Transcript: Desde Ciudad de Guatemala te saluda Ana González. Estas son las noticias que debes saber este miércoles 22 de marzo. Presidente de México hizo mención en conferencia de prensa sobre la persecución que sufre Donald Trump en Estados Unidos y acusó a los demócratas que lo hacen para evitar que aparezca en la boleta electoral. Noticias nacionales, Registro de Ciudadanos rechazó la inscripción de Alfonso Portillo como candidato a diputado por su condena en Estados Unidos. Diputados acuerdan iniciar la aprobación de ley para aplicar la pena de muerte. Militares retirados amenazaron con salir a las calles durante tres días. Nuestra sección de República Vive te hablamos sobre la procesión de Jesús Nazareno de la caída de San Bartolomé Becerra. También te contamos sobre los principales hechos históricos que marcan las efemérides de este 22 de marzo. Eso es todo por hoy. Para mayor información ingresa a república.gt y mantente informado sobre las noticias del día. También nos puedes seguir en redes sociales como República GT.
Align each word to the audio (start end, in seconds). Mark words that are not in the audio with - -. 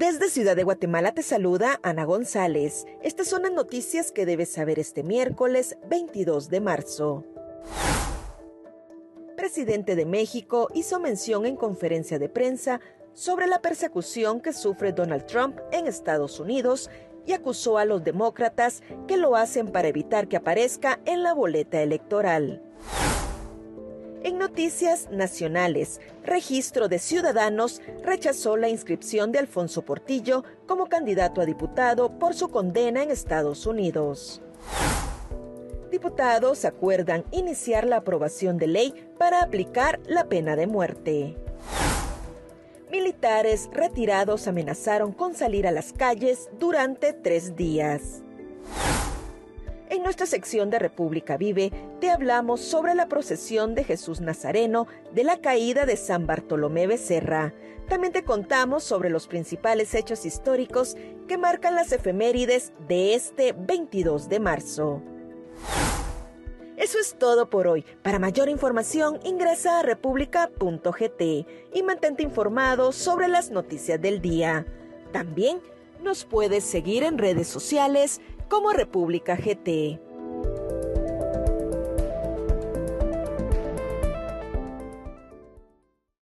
Desde 0.00 0.30
Ciudad 0.30 0.56
de 0.56 0.64
Guatemala 0.64 1.12
te 1.12 1.22
saluda 1.22 1.78
Ana 1.82 2.04
González. 2.04 2.86
Estas 3.02 3.28
son 3.28 3.42
las 3.42 3.52
noticias 3.52 4.12
que 4.12 4.24
debes 4.24 4.50
saber 4.50 4.78
este 4.78 5.02
miércoles 5.02 5.76
22 5.90 6.48
de 6.48 6.60
marzo. 6.62 7.26
Presidente 9.36 9.96
de 9.96 10.06
México 10.06 10.68
hizo 10.72 11.00
mención 11.00 11.44
en 11.44 11.54
conferencia 11.54 12.18
de 12.18 12.30
prensa 12.30 12.80
sobre 13.12 13.46
la 13.46 13.60
persecución 13.60 14.40
que 14.40 14.54
sufre 14.54 14.94
Donald 14.94 15.26
Trump 15.26 15.58
en 15.70 15.86
Estados 15.86 16.40
Unidos 16.40 16.88
y 17.26 17.34
acusó 17.34 17.76
a 17.76 17.84
los 17.84 18.02
demócratas 18.02 18.82
que 19.06 19.18
lo 19.18 19.36
hacen 19.36 19.70
para 19.70 19.88
evitar 19.88 20.28
que 20.28 20.38
aparezca 20.38 20.98
en 21.04 21.22
la 21.22 21.34
boleta 21.34 21.82
electoral. 21.82 22.62
Noticias 24.50 25.08
nacionales, 25.12 26.00
Registro 26.24 26.88
de 26.88 26.98
Ciudadanos 26.98 27.80
rechazó 28.02 28.56
la 28.56 28.68
inscripción 28.68 29.30
de 29.30 29.38
Alfonso 29.38 29.82
Portillo 29.82 30.42
como 30.66 30.86
candidato 30.86 31.40
a 31.40 31.46
diputado 31.46 32.18
por 32.18 32.34
su 32.34 32.48
condena 32.48 33.04
en 33.04 33.12
Estados 33.12 33.64
Unidos. 33.64 34.42
Diputados 35.92 36.64
acuerdan 36.64 37.24
iniciar 37.30 37.86
la 37.86 37.98
aprobación 37.98 38.58
de 38.58 38.66
ley 38.66 39.12
para 39.18 39.40
aplicar 39.40 40.00
la 40.08 40.24
pena 40.24 40.56
de 40.56 40.66
muerte. 40.66 41.36
Militares 42.90 43.70
retirados 43.72 44.48
amenazaron 44.48 45.12
con 45.12 45.36
salir 45.36 45.68
a 45.68 45.70
las 45.70 45.92
calles 45.92 46.50
durante 46.58 47.12
tres 47.12 47.54
días. 47.54 48.24
Nuestra 50.10 50.26
sección 50.26 50.70
de 50.70 50.80
República 50.80 51.36
Vive 51.36 51.70
te 52.00 52.10
hablamos 52.10 52.60
sobre 52.62 52.96
la 52.96 53.06
procesión 53.06 53.76
de 53.76 53.84
Jesús 53.84 54.20
Nazareno 54.20 54.88
de 55.14 55.22
la 55.22 55.40
caída 55.40 55.86
de 55.86 55.96
San 55.96 56.26
Bartolomé 56.26 56.88
Becerra. 56.88 57.54
También 57.88 58.12
te 58.12 58.24
contamos 58.24 58.82
sobre 58.82 59.08
los 59.08 59.28
principales 59.28 59.94
hechos 59.94 60.26
históricos 60.26 60.96
que 61.28 61.38
marcan 61.38 61.76
las 61.76 61.92
efemérides 61.92 62.72
de 62.88 63.14
este 63.14 63.52
22 63.52 64.28
de 64.28 64.40
marzo. 64.40 65.00
Eso 66.76 66.98
es 66.98 67.14
todo 67.16 67.48
por 67.48 67.68
hoy. 67.68 67.84
Para 68.02 68.18
mayor 68.18 68.48
información 68.48 69.20
ingresa 69.22 69.78
a 69.78 69.82
república.gt 69.84 71.22
y 71.72 71.82
mantente 71.84 72.24
informado 72.24 72.90
sobre 72.90 73.28
las 73.28 73.52
noticias 73.52 74.02
del 74.02 74.20
día. 74.20 74.66
También 75.12 75.60
nos 76.02 76.24
puedes 76.24 76.64
seguir 76.64 77.04
en 77.04 77.16
redes 77.16 77.46
sociales 77.46 78.20
como 78.50 78.72
República 78.72 79.36
GT. 79.36 80.09